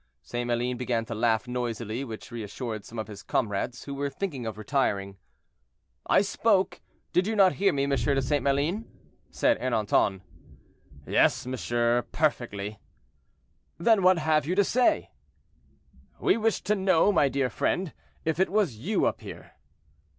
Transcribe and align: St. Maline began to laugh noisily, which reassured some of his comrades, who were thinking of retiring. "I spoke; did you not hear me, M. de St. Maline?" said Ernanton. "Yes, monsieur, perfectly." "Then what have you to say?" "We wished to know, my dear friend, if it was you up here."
St. 0.23 0.47
Maline 0.47 0.77
began 0.77 1.05
to 1.05 1.13
laugh 1.13 1.47
noisily, 1.47 2.03
which 2.03 2.31
reassured 2.31 2.83
some 2.83 2.97
of 2.97 3.07
his 3.07 3.21
comrades, 3.21 3.83
who 3.83 3.93
were 3.93 4.09
thinking 4.09 4.47
of 4.47 4.57
retiring. 4.57 5.17
"I 6.07 6.21
spoke; 6.23 6.81
did 7.13 7.27
you 7.27 7.35
not 7.35 7.53
hear 7.61 7.71
me, 7.71 7.83
M. 7.83 7.91
de 7.91 8.19
St. 8.19 8.41
Maline?" 8.43 8.85
said 9.29 9.59
Ernanton. 9.59 10.21
"Yes, 11.05 11.45
monsieur, 11.45 12.01
perfectly." 12.01 12.79
"Then 13.77 14.01
what 14.01 14.17
have 14.17 14.47
you 14.47 14.55
to 14.55 14.63
say?" 14.63 15.11
"We 16.19 16.35
wished 16.35 16.65
to 16.65 16.75
know, 16.75 17.11
my 17.11 17.29
dear 17.29 17.51
friend, 17.51 17.93
if 18.25 18.39
it 18.39 18.49
was 18.49 18.77
you 18.77 19.05
up 19.05 19.21
here." 19.21 19.51